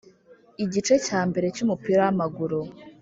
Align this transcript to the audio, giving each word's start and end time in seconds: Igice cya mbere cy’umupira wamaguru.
Igice 0.65 0.95
cya 1.05 1.19
mbere 1.29 1.47
cy’umupira 1.55 1.99
wamaguru. 2.05 2.59